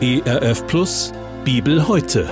ERF 0.00 0.64
Plus 0.68 1.12
Bibel 1.44 1.88
heute. 1.88 2.30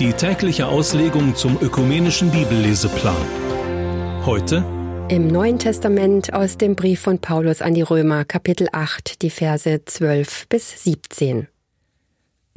Die 0.00 0.12
tägliche 0.12 0.66
Auslegung 0.66 1.36
zum 1.36 1.56
ökumenischen 1.62 2.32
Bibelleseplan. 2.32 3.14
Heute 4.26 4.64
im 5.08 5.28
Neuen 5.28 5.60
Testament 5.60 6.32
aus 6.34 6.58
dem 6.58 6.74
Brief 6.74 7.00
von 7.00 7.20
Paulus 7.20 7.62
an 7.62 7.74
die 7.74 7.82
Römer, 7.82 8.24
Kapitel 8.24 8.68
8, 8.72 9.22
die 9.22 9.30
Verse 9.30 9.84
12 9.84 10.48
bis 10.48 10.82
17. 10.82 11.46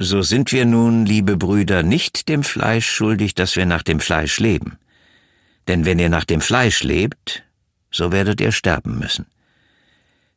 So 0.00 0.22
sind 0.22 0.50
wir 0.50 0.64
nun, 0.64 1.06
liebe 1.06 1.36
Brüder, 1.36 1.84
nicht 1.84 2.28
dem 2.28 2.42
Fleisch 2.42 2.90
schuldig, 2.90 3.36
dass 3.36 3.54
wir 3.54 3.66
nach 3.66 3.84
dem 3.84 4.00
Fleisch 4.00 4.40
leben. 4.40 4.78
Denn 5.68 5.84
wenn 5.86 6.00
ihr 6.00 6.08
nach 6.08 6.24
dem 6.24 6.40
Fleisch 6.40 6.82
lebt, 6.82 7.44
so 7.92 8.10
werdet 8.10 8.40
ihr 8.40 8.50
sterben 8.50 8.98
müssen. 8.98 9.26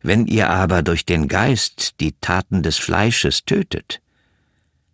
Wenn 0.01 0.27
ihr 0.27 0.49
aber 0.49 0.83
durch 0.83 1.05
den 1.05 1.27
Geist 1.27 1.99
die 1.99 2.13
Taten 2.21 2.63
des 2.63 2.77
Fleisches 2.77 3.45
tötet, 3.45 4.01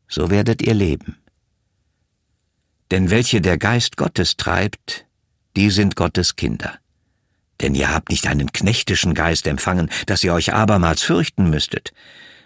so 0.08 0.30
werdet 0.30 0.62
ihr 0.62 0.74
leben. 0.74 1.18
Denn 2.92 3.10
welche 3.10 3.42
der 3.42 3.58
Geist 3.58 3.98
Gottes 3.98 4.36
treibt, 4.38 5.06
die 5.56 5.70
sind 5.70 5.96
Gottes 5.96 6.36
Kinder. 6.36 6.78
Denn 7.62 7.76
ihr 7.76 7.94
habt 7.94 8.10
nicht 8.10 8.28
einen 8.28 8.52
knechtischen 8.52 9.14
Geist 9.14 9.48
empfangen, 9.48 9.90
dass 10.08 10.24
ihr 10.24 10.34
euch 10.34 10.54
abermals 10.54 11.02
fürchten 11.02 11.50
müsstet, 11.50 11.94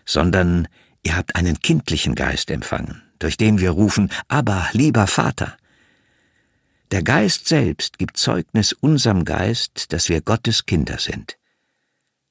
sondern 0.05 0.67
ihr 1.03 1.15
habt 1.15 1.35
einen 1.35 1.59
kindlichen 1.59 2.15
Geist 2.15 2.51
empfangen, 2.51 3.01
durch 3.19 3.37
den 3.37 3.59
wir 3.59 3.71
rufen, 3.71 4.11
aber 4.27 4.67
lieber 4.73 5.07
Vater. 5.07 5.57
Der 6.91 7.01
Geist 7.01 7.47
selbst 7.47 7.97
gibt 7.97 8.17
Zeugnis 8.17 8.73
unserem 8.73 9.25
Geist, 9.25 9.91
dass 9.91 10.09
wir 10.09 10.21
Gottes 10.21 10.65
Kinder 10.65 10.99
sind. 10.99 11.37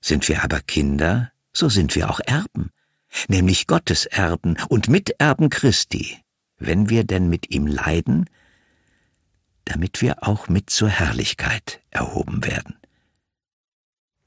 Sind 0.05 0.29
wir 0.29 0.45
aber 0.45 0.61
Kinder, 0.61 1.33
so 1.55 1.71
sind 1.71 1.97
wir 1.97 2.11
auch 2.11 2.21
Erben, 2.27 2.69
nämlich 3.27 3.67
Gottes 3.67 4.05
Erben 4.05 4.59
und 4.69 4.87
Miterben 4.87 5.49
Christi, 5.49 6.19
wenn 6.59 6.91
wir 6.91 7.05
denn 7.05 7.31
mit 7.31 7.51
ihm 7.51 7.67
leiden, 7.67 8.29
damit 9.65 10.03
wir 10.03 10.17
auch 10.21 10.47
mit 10.47 10.69
zur 10.69 10.91
Herrlichkeit 10.91 11.81
erhoben 11.89 12.45
werden. 12.45 12.77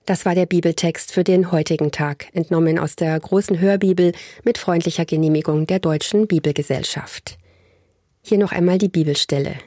Das 0.08 0.25
war 0.25 0.33
der 0.33 0.48
Bibeltext 0.48 1.11
für 1.11 1.23
den 1.23 1.52
heutigen 1.52 1.92
Tag, 1.92 2.33
entnommen 2.33 2.80
aus 2.80 2.95
der 2.95 3.20
großen 3.20 3.59
Hörbibel 3.59 4.14
mit 4.44 4.58
freundlicher 4.58 5.05
Genehmigung 5.05 5.67
der 5.67 5.78
Deutschen 5.78 6.25
Bibelgesellschaft. 6.25 7.38
Hier 8.23 8.39
noch 8.39 8.52
einmal 8.52 8.80
die 8.80 8.89
Bibelstelle. 8.89 9.59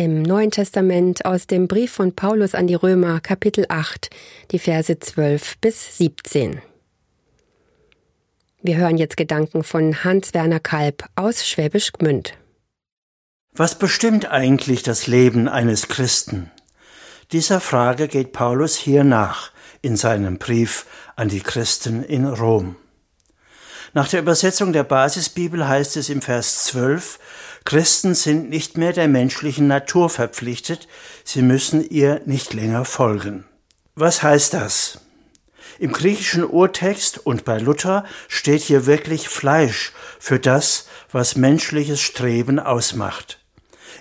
Im 0.00 0.22
Neuen 0.22 0.52
Testament 0.52 1.24
aus 1.24 1.48
dem 1.48 1.66
Brief 1.66 1.90
von 1.90 2.14
Paulus 2.14 2.54
an 2.54 2.68
die 2.68 2.76
Römer, 2.76 3.18
Kapitel 3.18 3.66
8, 3.68 4.10
die 4.52 4.60
Verse 4.60 4.96
12 4.96 5.58
bis 5.58 5.98
17. 5.98 6.62
Wir 8.62 8.76
hören 8.76 8.96
jetzt 8.96 9.16
Gedanken 9.16 9.64
von 9.64 10.04
Hans-Werner 10.04 10.60
Kalb 10.60 11.04
aus 11.16 11.44
Schwäbisch 11.44 11.92
Gmünd. 11.92 12.34
Was 13.52 13.76
bestimmt 13.76 14.30
eigentlich 14.30 14.84
das 14.84 15.08
Leben 15.08 15.48
eines 15.48 15.88
Christen? 15.88 16.52
Dieser 17.32 17.60
Frage 17.60 18.06
geht 18.06 18.32
Paulus 18.32 18.76
hier 18.76 19.02
nach 19.02 19.50
in 19.82 19.96
seinem 19.96 20.38
Brief 20.38 20.86
an 21.16 21.28
die 21.28 21.40
Christen 21.40 22.04
in 22.04 22.24
Rom. 22.24 22.76
Nach 23.94 24.06
der 24.06 24.20
Übersetzung 24.20 24.72
der 24.72 24.84
Basisbibel 24.84 25.66
heißt 25.66 25.96
es 25.96 26.08
im 26.08 26.22
Vers 26.22 26.66
12, 26.66 27.18
Christen 27.68 28.14
sind 28.14 28.48
nicht 28.48 28.78
mehr 28.78 28.94
der 28.94 29.08
menschlichen 29.08 29.66
Natur 29.66 30.08
verpflichtet, 30.08 30.88
sie 31.22 31.42
müssen 31.42 31.86
ihr 31.86 32.22
nicht 32.24 32.54
länger 32.54 32.86
folgen. 32.86 33.44
Was 33.94 34.22
heißt 34.22 34.54
das? 34.54 35.02
Im 35.78 35.92
griechischen 35.92 36.48
Urtext 36.48 37.26
und 37.26 37.44
bei 37.44 37.58
Luther 37.58 38.06
steht 38.26 38.62
hier 38.62 38.86
wirklich 38.86 39.28
Fleisch 39.28 39.92
für 40.18 40.38
das, 40.38 40.88
was 41.12 41.36
menschliches 41.36 42.00
Streben 42.00 42.58
ausmacht 42.58 43.38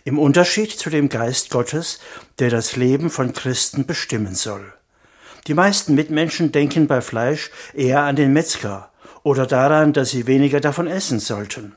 im 0.05 0.19
Unterschied 0.19 0.71
zu 0.71 0.89
dem 0.89 1.09
Geist 1.09 1.49
Gottes, 1.49 1.99
der 2.39 2.49
das 2.49 2.77
Leben 2.77 3.09
von 3.09 3.33
Christen 3.33 3.85
bestimmen 3.85 4.35
soll. 4.35 4.71
Die 5.47 5.53
meisten 5.53 5.95
Mitmenschen 5.95 6.53
denken 6.53 6.87
bei 6.87 7.01
Fleisch 7.01 7.51
eher 7.73 8.03
an 8.03 8.15
den 8.15 8.31
Metzger 8.31 8.89
oder 9.23 9.45
daran, 9.45 9.91
dass 9.91 10.11
sie 10.11 10.25
weniger 10.25 10.61
davon 10.61 10.87
essen 10.87 11.19
sollten. 11.19 11.75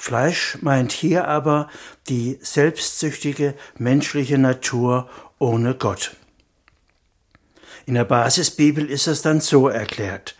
Fleisch 0.00 0.56
meint 0.62 0.92
hier 0.92 1.26
aber 1.26 1.68
die 2.08 2.38
selbstsüchtige 2.40 3.54
menschliche 3.76 4.38
Natur 4.38 5.10
ohne 5.38 5.74
Gott. 5.74 6.14
In 7.84 7.94
der 7.94 8.04
Basisbibel 8.04 8.88
ist 8.88 9.08
es 9.08 9.22
dann 9.22 9.40
so 9.40 9.68
erklärt. 9.68 10.36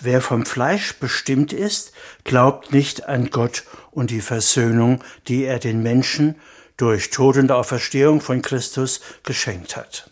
Wer 0.00 0.22
vom 0.22 0.46
Fleisch 0.46 0.94
bestimmt 0.94 1.52
ist, 1.52 1.92
glaubt 2.24 2.72
nicht 2.72 3.06
an 3.06 3.30
Gott 3.30 3.64
und 3.90 4.10
die 4.10 4.22
Versöhnung, 4.22 5.04
die 5.28 5.44
er 5.44 5.58
den 5.58 5.82
Menschen 5.82 6.36
durch 6.78 7.10
Tod 7.10 7.36
und 7.36 7.52
Auferstehung 7.52 8.20
von 8.20 8.40
Christus 8.40 9.00
geschenkt 9.24 9.76
hat. 9.76 10.10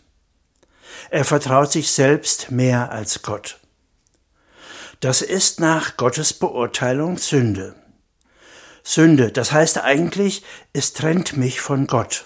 Er 1.09 1.25
vertraut 1.25 1.71
sich 1.71 1.91
selbst 1.91 2.51
mehr 2.51 2.91
als 2.91 3.23
Gott. 3.23 3.59
Das 4.99 5.23
ist 5.23 5.59
nach 5.59 5.97
Gottes 5.97 6.33
Beurteilung 6.33 7.17
Sünde. 7.17 7.75
Sünde, 8.83 9.31
das 9.31 9.51
heißt 9.51 9.79
eigentlich, 9.79 10.43
es 10.73 10.93
trennt 10.93 11.37
mich 11.37 11.61
von 11.61 11.87
Gott. 11.87 12.25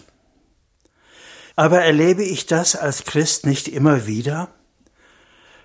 Aber 1.56 1.82
erlebe 1.82 2.24
ich 2.24 2.46
das 2.46 2.76
als 2.76 3.06
Christ 3.06 3.46
nicht 3.46 3.68
immer 3.68 4.08
wieder? 4.08 4.50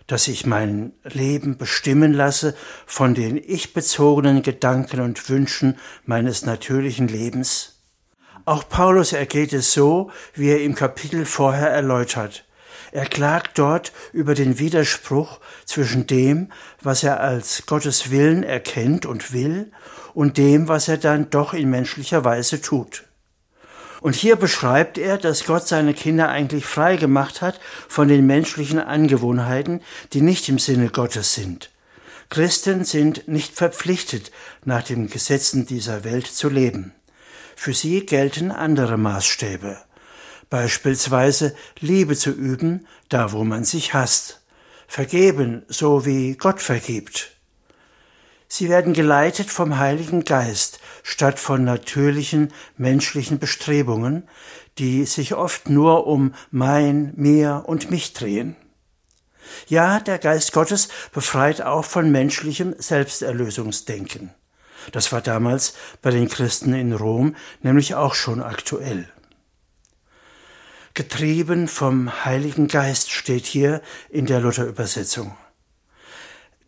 Dass 0.06 0.28
ich 0.28 0.46
mein 0.46 0.92
Leben 1.04 1.56
bestimmen 1.56 2.12
lasse 2.12 2.56
von 2.86 3.14
den 3.14 3.36
ich-bezogenen 3.36 4.42
Gedanken 4.42 5.00
und 5.00 5.28
Wünschen 5.28 5.78
meines 6.04 6.44
natürlichen 6.44 7.08
Lebens? 7.08 7.80
Auch 8.44 8.68
Paulus 8.68 9.12
ergeht 9.12 9.52
es 9.52 9.72
so, 9.72 10.10
wie 10.34 10.48
er 10.48 10.62
im 10.62 10.74
Kapitel 10.74 11.24
vorher 11.24 11.70
erläutert. 11.70 12.44
Er 12.92 13.06
klagt 13.06 13.58
dort 13.58 13.92
über 14.12 14.34
den 14.34 14.58
Widerspruch 14.58 15.40
zwischen 15.64 16.06
dem, 16.06 16.50
was 16.82 17.02
er 17.02 17.20
als 17.20 17.66
Gottes 17.66 18.10
Willen 18.10 18.42
erkennt 18.42 19.06
und 19.06 19.32
will, 19.32 19.70
und 20.14 20.38
dem, 20.38 20.68
was 20.68 20.88
er 20.88 20.98
dann 20.98 21.30
doch 21.30 21.54
in 21.54 21.70
menschlicher 21.70 22.24
Weise 22.24 22.60
tut. 22.60 23.04
Und 24.00 24.14
hier 24.14 24.36
beschreibt 24.36 24.98
er, 24.98 25.18
dass 25.18 25.44
Gott 25.44 25.68
seine 25.68 25.94
Kinder 25.94 26.30
eigentlich 26.30 26.64
frei 26.64 26.96
gemacht 26.96 27.42
hat 27.42 27.60
von 27.86 28.08
den 28.08 28.26
menschlichen 28.26 28.78
Angewohnheiten, 28.78 29.82
die 30.12 30.22
nicht 30.22 30.48
im 30.48 30.58
Sinne 30.58 30.88
Gottes 30.88 31.34
sind. 31.34 31.70
Christen 32.30 32.84
sind 32.84 33.28
nicht 33.28 33.54
verpflichtet, 33.54 34.30
nach 34.64 34.82
den 34.82 35.10
Gesetzen 35.10 35.66
dieser 35.66 36.04
Welt 36.04 36.26
zu 36.26 36.48
leben. 36.48 36.94
Für 37.56 37.74
sie 37.74 38.06
gelten 38.06 38.52
andere 38.52 38.96
Maßstäbe, 38.96 39.76
beispielsweise 40.50 41.54
Liebe 41.78 42.16
zu 42.16 42.30
üben, 42.30 42.86
da 43.08 43.32
wo 43.32 43.44
man 43.44 43.64
sich 43.64 43.94
hasst, 43.94 44.42
vergeben, 44.86 45.62
so 45.68 46.04
wie 46.04 46.36
Gott 46.36 46.60
vergibt. 46.60 47.36
Sie 48.48 48.68
werden 48.68 48.92
geleitet 48.92 49.48
vom 49.48 49.78
Heiligen 49.78 50.24
Geist 50.24 50.80
statt 51.04 51.38
von 51.38 51.62
natürlichen 51.62 52.52
menschlichen 52.76 53.38
Bestrebungen, 53.38 54.28
die 54.78 55.06
sich 55.06 55.34
oft 55.34 55.70
nur 55.70 56.08
um 56.08 56.34
mein, 56.50 57.12
mir 57.14 57.62
und 57.66 57.92
mich 57.92 58.12
drehen. 58.12 58.56
Ja, 59.68 60.00
der 60.00 60.18
Geist 60.18 60.52
Gottes 60.52 60.88
befreit 61.12 61.62
auch 61.62 61.84
von 61.84 62.10
menschlichem 62.10 62.74
Selbsterlösungsdenken. 62.76 64.34
Das 64.92 65.12
war 65.12 65.20
damals 65.20 65.74
bei 66.02 66.10
den 66.10 66.28
Christen 66.28 66.72
in 66.72 66.92
Rom 66.92 67.36
nämlich 67.62 67.94
auch 67.94 68.14
schon 68.14 68.42
aktuell. 68.42 69.08
Getrieben 70.94 71.68
vom 71.68 72.24
Heiligen 72.24 72.66
Geist 72.66 73.12
steht 73.12 73.46
hier 73.46 73.80
in 74.08 74.26
der 74.26 74.40
Luther-Übersetzung. 74.40 75.36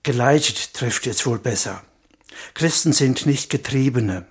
Geleitet 0.05 0.75
trifft 0.75 1.07
jetzt 1.07 1.27
wohl 1.27 1.41
besser. 1.41 1.83
Christen 2.55 2.93
sind 2.93 3.27
nicht 3.27 3.51
Getriebene. 3.51 4.27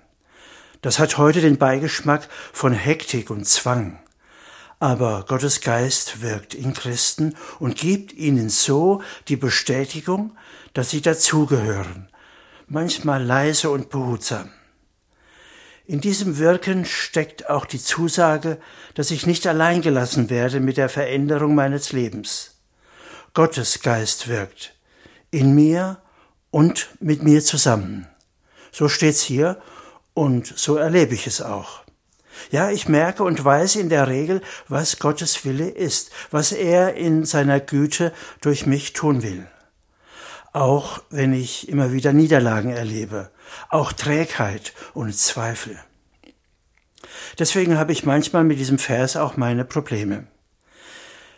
Das 0.80 0.98
hat 0.98 1.18
heute 1.18 1.42
den 1.42 1.58
Beigeschmack 1.58 2.28
von 2.52 2.72
Hektik 2.72 3.28
und 3.28 3.46
Zwang. 3.46 4.00
Aber 4.80 5.26
Gottes 5.28 5.60
Geist 5.60 6.22
wirkt 6.22 6.54
in 6.54 6.72
Christen 6.72 7.36
und 7.58 7.76
gibt 7.76 8.14
ihnen 8.14 8.48
so 8.48 9.02
die 9.28 9.36
Bestätigung, 9.36 10.36
dass 10.72 10.88
sie 10.88 11.02
dazugehören, 11.02 12.08
manchmal 12.66 13.22
leise 13.22 13.70
und 13.70 13.90
behutsam. 13.90 14.50
In 15.84 16.00
diesem 16.00 16.38
Wirken 16.38 16.84
steckt 16.84 17.50
auch 17.50 17.66
die 17.66 17.82
Zusage, 17.82 18.58
dass 18.94 19.10
ich 19.10 19.26
nicht 19.26 19.46
allein 19.46 19.82
gelassen 19.82 20.30
werde 20.30 20.60
mit 20.60 20.76
der 20.76 20.88
Veränderung 20.88 21.54
meines 21.54 21.92
Lebens. 21.92 22.60
Gottes 23.34 23.80
Geist 23.80 24.28
wirkt 24.28 24.74
in 25.30 25.54
mir 25.54 26.00
und 26.50 26.88
mit 27.00 27.22
mir 27.22 27.42
zusammen. 27.42 28.06
So 28.70 28.88
steht's 28.88 29.22
hier 29.22 29.60
und 30.14 30.46
so 30.46 30.76
erlebe 30.76 31.14
ich 31.14 31.26
es 31.26 31.40
auch. 31.40 31.82
Ja, 32.50 32.70
ich 32.70 32.88
merke 32.88 33.24
und 33.24 33.44
weiß 33.44 33.76
in 33.76 33.88
der 33.88 34.08
Regel, 34.08 34.42
was 34.68 34.98
Gottes 34.98 35.44
Wille 35.44 35.68
ist, 35.68 36.10
was 36.30 36.52
er 36.52 36.94
in 36.94 37.24
seiner 37.24 37.60
Güte 37.60 38.12
durch 38.40 38.66
mich 38.66 38.92
tun 38.92 39.22
will. 39.22 39.46
auch 40.52 41.02
wenn 41.10 41.32
ich 41.32 41.68
immer 41.68 41.92
wieder 41.92 42.12
Niederlagen 42.12 42.70
erlebe, 42.70 43.30
auch 43.68 43.92
Trägheit 43.92 44.72
und 44.94 45.16
Zweifel. 45.16 45.78
Deswegen 47.38 47.78
habe 47.78 47.92
ich 47.92 48.04
manchmal 48.04 48.44
mit 48.44 48.58
diesem 48.58 48.78
Vers 48.78 49.16
auch 49.16 49.36
meine 49.36 49.64
Probleme. 49.64 50.26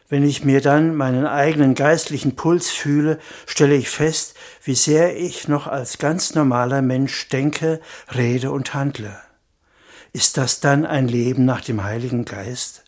Wenn 0.08 0.22
ich 0.22 0.44
mir 0.44 0.60
dann 0.60 0.94
meinen 0.94 1.26
eigenen 1.26 1.74
geistlichen 1.74 2.36
Puls 2.36 2.70
fühle, 2.70 3.18
stelle 3.46 3.74
ich 3.74 3.88
fest, 3.88 4.34
wie 4.62 4.74
sehr 4.74 5.16
ich 5.16 5.48
noch 5.48 5.66
als 5.66 5.98
ganz 5.98 6.34
normaler 6.34 6.82
Mensch 6.82 7.28
denke, 7.30 7.80
rede 8.14 8.50
und 8.50 8.74
handle. 8.74 9.18
Ist 10.12 10.36
das 10.36 10.60
dann 10.60 10.84
ein 10.84 11.08
Leben 11.08 11.44
nach 11.44 11.62
dem 11.62 11.82
Heiligen 11.82 12.24
Geist? 12.24 12.84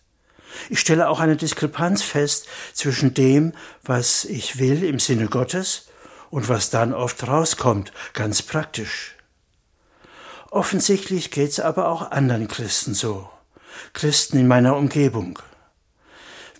Ich 0.69 0.79
stelle 0.79 1.09
auch 1.09 1.19
eine 1.19 1.35
Diskrepanz 1.35 2.01
fest 2.03 2.47
zwischen 2.73 3.13
dem, 3.13 3.53
was 3.83 4.23
ich 4.23 4.59
will 4.59 4.83
im 4.83 4.99
Sinne 4.99 5.27
Gottes 5.27 5.87
und 6.29 6.49
was 6.49 6.69
dann 6.69 6.93
oft 6.93 7.27
rauskommt, 7.27 7.91
ganz 8.13 8.41
praktisch. 8.41 9.15
Offensichtlich 10.49 11.31
geht's 11.31 11.59
aber 11.59 11.89
auch 11.89 12.11
anderen 12.11 12.47
Christen 12.47 12.93
so, 12.93 13.29
Christen 13.93 14.37
in 14.37 14.47
meiner 14.47 14.75
Umgebung. 14.75 15.39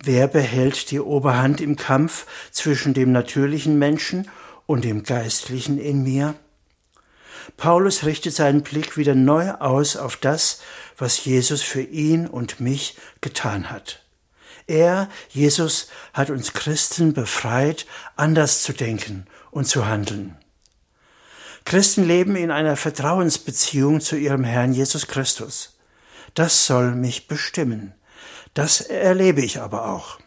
Wer 0.04 0.28
behält 0.28 0.92
die 0.92 1.00
Oberhand 1.00 1.62
im 1.62 1.76
Kampf 1.76 2.28
zwischen 2.52 2.94
dem 2.94 3.12
natürlichen 3.12 3.80
Menschen 3.80 4.30
und 4.66 4.84
dem 4.84 5.04
Geistlichen 5.04 5.80
in 5.80 6.04
mir? 6.04 6.36
Paulus 7.56 8.04
richtet 8.04 8.36
seinen 8.36 8.62
Blick 8.62 8.98
wieder 8.98 9.16
neu 9.16 9.52
aus 9.52 9.96
auf 9.96 10.18
das, 10.18 10.62
was 10.98 11.24
Jesus 11.24 11.64
für 11.64 11.82
ihn 11.82 12.28
und 12.28 12.60
mich 12.60 12.98
getan 13.22 13.72
hat. 13.72 14.04
Er, 14.68 15.10
Jesus, 15.30 15.88
hat 16.14 16.30
uns 16.30 16.54
Christen 16.54 17.14
befreit, 17.14 17.86
anders 18.18 18.64
zu 18.64 18.74
denken 18.74 19.26
und 19.50 19.66
zu 19.66 19.86
handeln. 19.86 20.38
Christen 21.64 22.04
leben 22.06 22.36
in 22.36 22.52
einer 22.52 22.76
Vertrauensbeziehung 22.76 24.02
zu 24.02 24.18
ihrem 24.18 24.44
Herrn 24.44 24.74
Jesus 24.74 25.08
Christus. 25.08 25.78
Das 26.34 26.66
soll 26.66 26.96
mich 26.96 27.28
bestimmen. 27.28 27.94
Das 28.54 28.82
erlebe 28.82 29.42
ich 29.42 29.60
aber 29.60 29.88
auch. 29.90 30.20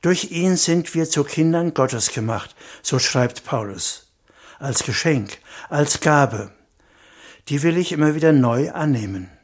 Durch 0.00 0.30
ihn 0.30 0.56
sind 0.56 0.94
wir 0.94 1.08
zu 1.08 1.24
Kindern 1.24 1.74
Gottes 1.74 2.12
gemacht, 2.12 2.54
so 2.82 2.98
schreibt 2.98 3.44
Paulus. 3.44 4.12
Als 4.58 4.84
Geschenk, 4.84 5.38
als 5.68 6.00
Gabe. 6.00 6.52
Die 7.48 7.62
will 7.62 7.76
ich 7.76 7.92
immer 7.92 8.14
wieder 8.14 8.32
neu 8.32 8.70
annehmen. 8.70 9.35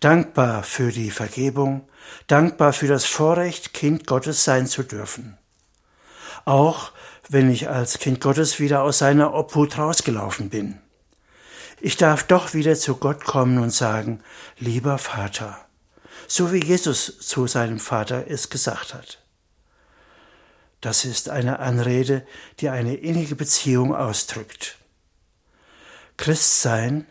Dankbar 0.00 0.62
für 0.62 0.90
die 0.90 1.10
Vergebung, 1.10 1.88
dankbar 2.26 2.72
für 2.72 2.86
das 2.86 3.04
Vorrecht, 3.04 3.72
Kind 3.72 4.06
Gottes 4.06 4.44
sein 4.44 4.66
zu 4.66 4.82
dürfen. 4.82 5.38
Auch 6.44 6.92
wenn 7.28 7.50
ich 7.50 7.68
als 7.68 7.98
Kind 7.98 8.20
Gottes 8.20 8.60
wieder 8.60 8.82
aus 8.82 8.98
seiner 8.98 9.34
Obhut 9.34 9.78
rausgelaufen 9.78 10.50
bin. 10.50 10.78
Ich 11.80 11.96
darf 11.96 12.22
doch 12.24 12.54
wieder 12.54 12.76
zu 12.76 12.96
Gott 12.96 13.24
kommen 13.24 13.58
und 13.58 13.70
sagen, 13.70 14.22
lieber 14.58 14.98
Vater, 14.98 15.58
so 16.26 16.52
wie 16.52 16.64
Jesus 16.64 17.18
zu 17.20 17.46
seinem 17.46 17.78
Vater 17.78 18.24
es 18.28 18.50
gesagt 18.50 18.94
hat. 18.94 19.22
Das 20.80 21.04
ist 21.04 21.30
eine 21.30 21.60
Anrede, 21.60 22.26
die 22.60 22.68
eine 22.68 22.94
innige 22.94 23.36
Beziehung 23.36 23.94
ausdrückt. 23.94 24.76
Christsein, 26.16 27.06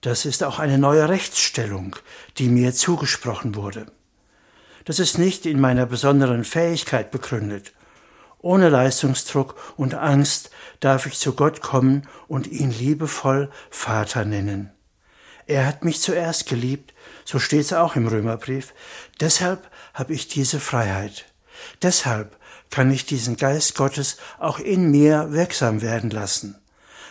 das 0.00 0.24
ist 0.24 0.44
auch 0.44 0.58
eine 0.58 0.78
neue 0.78 1.08
Rechtsstellung, 1.08 1.96
die 2.38 2.48
mir 2.48 2.74
zugesprochen 2.74 3.54
wurde. 3.54 3.86
Das 4.84 4.98
ist 4.98 5.18
nicht 5.18 5.46
in 5.46 5.60
meiner 5.60 5.86
besonderen 5.86 6.44
Fähigkeit 6.44 7.10
begründet. 7.10 7.72
Ohne 8.38 8.68
Leistungsdruck 8.68 9.56
und 9.76 9.94
Angst 9.94 10.50
darf 10.80 11.06
ich 11.06 11.18
zu 11.18 11.32
Gott 11.32 11.60
kommen 11.60 12.06
und 12.28 12.46
ihn 12.46 12.70
liebevoll 12.70 13.50
Vater 13.70 14.24
nennen. 14.24 14.70
Er 15.46 15.66
hat 15.66 15.84
mich 15.84 16.00
zuerst 16.00 16.46
geliebt 16.46 16.92
so 17.26 17.40
steht 17.40 17.62
es 17.62 17.72
auch 17.72 17.96
im 17.96 18.06
Römerbrief. 18.06 18.72
Deshalb 19.20 19.68
habe 19.92 20.14
ich 20.14 20.28
diese 20.28 20.60
Freiheit. 20.60 21.26
Deshalb 21.82 22.36
kann 22.70 22.90
ich 22.90 23.04
diesen 23.04 23.36
Geist 23.36 23.74
Gottes 23.74 24.18
auch 24.38 24.60
in 24.60 24.90
mir 24.90 25.32
wirksam 25.32 25.82
werden 25.82 26.10
lassen. 26.10 26.56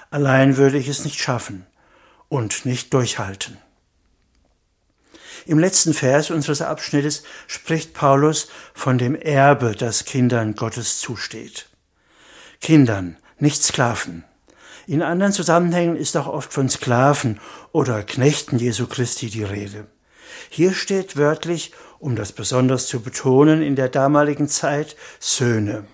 Allein 0.10 0.56
würde 0.56 0.78
ich 0.78 0.88
es 0.88 1.04
nicht 1.04 1.20
schaffen 1.20 1.68
und 2.36 2.66
nicht 2.66 2.94
durchhalten. 2.94 3.58
Im 5.46 5.60
letzten 5.60 5.94
Vers 5.94 6.32
unseres 6.32 6.62
Abschnittes 6.62 7.24
spricht 7.48 7.94
Paulus 7.94 8.50
von 8.74 8.98
dem 8.98 9.16
Erbe, 9.16 9.76
das 9.76 10.06
Kindern 10.06 10.56
Gottes 10.56 11.00
zusteht. 11.00 11.68
Kindern, 12.62 13.18
nicht 13.40 13.64
Sklaven. 13.64 14.24
In 14.88 15.02
anderen 15.02 15.34
Zusammenhängen 15.34 15.96
ist 15.96 16.18
auch 16.18 16.28
oft 16.28 16.52
von 16.52 16.70
Sklaven 16.70 17.40
oder 17.72 18.04
Knechten 18.04 18.60
Jesu 18.60 18.88
Christi 18.88 19.30
die 19.30 19.44
Rede. 19.44 19.88
Hier 20.50 20.74
steht 20.74 21.18
wörtlich, 21.18 21.74
um 22.00 22.16
das 22.16 22.32
besonders 22.32 22.88
zu 22.88 23.02
betonen 23.02 23.62
in 23.62 23.76
der 23.76 23.90
damaligen 23.90 24.48
Zeit, 24.48 24.96
Söhne. 25.20 25.86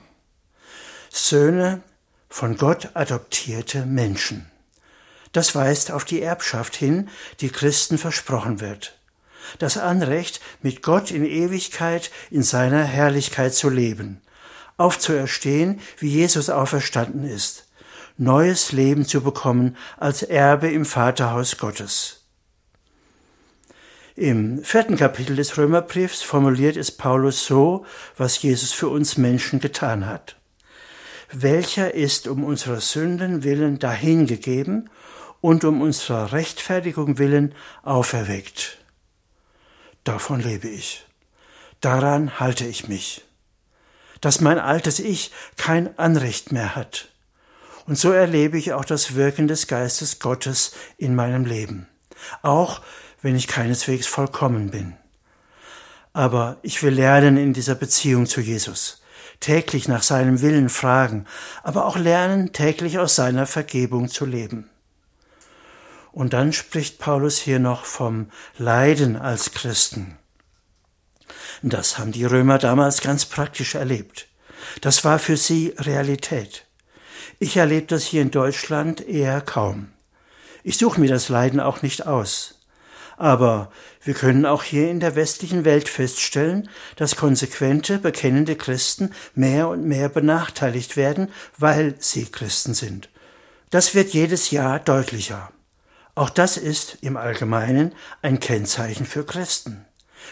Söhne 1.09 1.81
von 2.29 2.57
Gott 2.57 2.89
adoptierte 2.95 3.85
Menschen. 3.85 4.50
Das 5.31 5.55
weist 5.55 5.91
auf 5.91 6.05
die 6.05 6.21
Erbschaft 6.21 6.75
hin, 6.75 7.09
die 7.39 7.49
Christen 7.49 7.97
versprochen 7.97 8.59
wird. 8.59 8.97
Das 9.59 9.77
Anrecht, 9.77 10.41
mit 10.61 10.81
Gott 10.81 11.11
in 11.11 11.25
Ewigkeit 11.25 12.11
in 12.29 12.43
seiner 12.43 12.83
Herrlichkeit 12.83 13.53
zu 13.53 13.69
leben, 13.69 14.21
aufzuerstehen, 14.77 15.79
wie 15.97 16.09
Jesus 16.09 16.49
auferstanden 16.49 17.23
ist, 17.23 17.67
neues 18.17 18.71
Leben 18.71 19.05
zu 19.05 19.21
bekommen 19.21 19.77
als 19.97 20.21
Erbe 20.23 20.69
im 20.69 20.85
Vaterhaus 20.85 21.57
Gottes. 21.57 22.17
Im 24.15 24.63
vierten 24.63 24.97
Kapitel 24.97 25.35
des 25.35 25.57
Römerbriefs 25.57 26.21
formuliert 26.21 26.75
es 26.75 26.91
Paulus 26.91 27.45
so, 27.45 27.85
was 28.17 28.41
Jesus 28.41 28.73
für 28.73 28.89
uns 28.89 29.17
Menschen 29.17 29.59
getan 29.59 30.05
hat. 30.05 30.35
Welcher 31.31 31.93
ist 31.93 32.27
um 32.27 32.43
unserer 32.43 32.81
Sünden 32.81 33.43
willen 33.43 33.79
dahingegeben 33.79 34.89
und 35.41 35.63
um 35.63 35.81
unserer 35.81 36.31
Rechtfertigung 36.31 37.17
willen 37.17 37.53
auferweckt. 37.83 38.77
Davon 40.03 40.39
lebe 40.39 40.69
ich. 40.69 41.05
Daran 41.81 42.39
halte 42.39 42.65
ich 42.65 42.87
mich. 42.87 43.23
Dass 44.21 44.39
mein 44.39 44.59
altes 44.59 44.99
Ich 44.99 45.31
kein 45.57 45.97
Anrecht 45.97 46.51
mehr 46.51 46.75
hat. 46.75 47.09
Und 47.87 47.97
so 47.97 48.11
erlebe 48.11 48.57
ich 48.57 48.73
auch 48.73 48.85
das 48.85 49.15
Wirken 49.15 49.47
des 49.47 49.67
Geistes 49.67 50.19
Gottes 50.19 50.73
in 50.97 51.15
meinem 51.15 51.45
Leben. 51.45 51.87
Auch 52.43 52.81
wenn 53.21 53.35
ich 53.35 53.47
keineswegs 53.47 54.07
vollkommen 54.07 54.69
bin. 54.69 54.95
Aber 56.13 56.57
ich 56.61 56.83
will 56.83 56.93
lernen 56.93 57.37
in 57.37 57.53
dieser 57.53 57.75
Beziehung 57.75 58.25
zu 58.25 58.41
Jesus, 58.41 59.01
täglich 59.39 59.87
nach 59.87 60.03
seinem 60.03 60.41
Willen 60.41 60.69
fragen, 60.69 61.25
aber 61.63 61.85
auch 61.85 61.97
lernen, 61.97 62.51
täglich 62.53 62.99
aus 62.99 63.15
seiner 63.15 63.47
Vergebung 63.47 64.09
zu 64.09 64.25
leben. 64.25 64.70
Und 66.11 66.33
dann 66.33 66.53
spricht 66.53 66.99
Paulus 66.99 67.37
hier 67.37 67.59
noch 67.59 67.85
vom 67.85 68.29
Leiden 68.57 69.15
als 69.15 69.51
Christen. 69.51 70.17
Das 71.61 71.97
haben 71.97 72.11
die 72.11 72.25
Römer 72.25 72.57
damals 72.57 73.01
ganz 73.01 73.25
praktisch 73.25 73.75
erlebt. 73.75 74.27
Das 74.81 75.03
war 75.05 75.19
für 75.19 75.37
sie 75.37 75.73
Realität. 75.77 76.65
Ich 77.39 77.57
erlebe 77.57 77.87
das 77.87 78.03
hier 78.03 78.21
in 78.21 78.31
Deutschland 78.31 79.07
eher 79.07 79.41
kaum. 79.41 79.89
Ich 80.63 80.77
suche 80.77 80.99
mir 80.99 81.09
das 81.09 81.29
Leiden 81.29 81.59
auch 81.59 81.81
nicht 81.81 82.05
aus. 82.05 82.59
Aber 83.17 83.71
wir 84.03 84.15
können 84.15 84.45
auch 84.45 84.63
hier 84.63 84.89
in 84.89 84.99
der 84.99 85.15
westlichen 85.15 85.63
Welt 85.63 85.87
feststellen, 85.87 86.69
dass 86.95 87.15
konsequente, 87.15 87.99
bekennende 87.99 88.55
Christen 88.55 89.13
mehr 89.35 89.67
und 89.67 89.85
mehr 89.85 90.09
benachteiligt 90.09 90.97
werden, 90.97 91.29
weil 91.57 91.95
sie 91.99 92.25
Christen 92.25 92.73
sind. 92.73 93.09
Das 93.69 93.93
wird 93.93 94.13
jedes 94.13 94.49
Jahr 94.51 94.79
deutlicher. 94.79 95.51
Auch 96.15 96.29
das 96.29 96.57
ist 96.57 96.97
im 97.01 97.17
Allgemeinen 97.17 97.93
ein 98.21 98.39
Kennzeichen 98.39 99.05
für 99.05 99.25
Christen. 99.25 99.85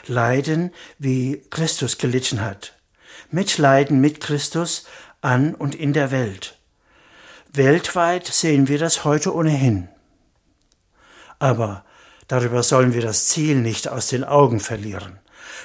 Leiden, 0.07 0.71
wie 0.98 1.41
Christus 1.50 1.98
gelitten 1.98 2.41
hat. 2.41 2.74
Mitleiden 3.31 4.00
mit 4.01 4.21
Christus 4.21 4.86
an 5.21 5.55
und 5.55 5.75
in 5.75 5.93
der 5.93 6.12
Welt. 6.12 6.57
Weltweit 7.51 8.27
sehen 8.27 8.67
wir 8.67 8.77
das 8.77 9.03
heute 9.03 9.33
ohnehin. 9.33 9.89
Aber 11.39 11.83
Darüber 12.29 12.62
sollen 12.62 12.93
wir 12.93 13.01
das 13.01 13.25
Ziel 13.25 13.55
nicht 13.55 13.89
aus 13.89 14.07
den 14.07 14.24
Augen 14.24 14.59
verlieren. 14.59 15.19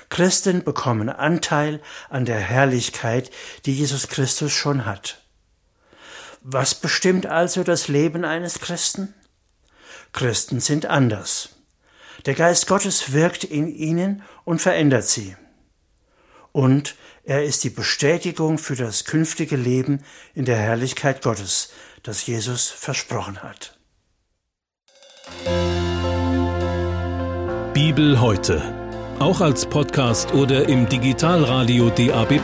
Christen 0.08 0.64
bekommen 0.64 1.10
Anteil 1.10 1.80
an 2.08 2.24
der 2.24 2.38
Herrlichkeit, 2.38 3.30
die 3.66 3.74
Jesus 3.74 4.08
Christus 4.08 4.52
schon 4.52 4.86
hat. 4.86 5.20
Was 6.40 6.74
bestimmt 6.74 7.26
also 7.26 7.64
das 7.64 7.88
Leben 7.88 8.24
eines 8.24 8.60
Christen? 8.60 9.14
Christen 10.14 10.60
sind 10.60 10.86
anders. 10.86 11.50
Der 12.24 12.34
Geist 12.34 12.66
Gottes 12.66 13.12
wirkt 13.12 13.44
in 13.44 13.68
ihnen 13.68 14.22
und 14.44 14.62
verändert 14.62 15.04
sie. 15.04 15.36
Und 16.52 16.96
Er 17.26 17.42
ist 17.42 17.64
die 17.64 17.70
Bestätigung 17.70 18.58
für 18.58 18.76
das 18.76 19.06
künftige 19.06 19.56
Leben 19.56 20.04
in 20.34 20.44
der 20.44 20.56
Herrlichkeit 20.56 21.22
Gottes, 21.22 21.70
das 22.02 22.26
Jesus 22.26 22.68
versprochen 22.68 23.42
hat. 23.42 23.78
Bibel 27.72 28.20
heute. 28.20 28.62
Auch 29.20 29.40
als 29.40 29.64
Podcast 29.64 30.34
oder 30.34 30.68
im 30.68 30.86
Digitalradio 30.86 31.88
DAB. 31.88 32.40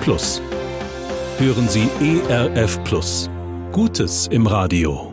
Hören 1.39 1.69
Sie 1.69 1.89
ERF 2.01 2.81
Gutes 3.73 4.29
im 4.29 4.47
Radio. 4.47 5.10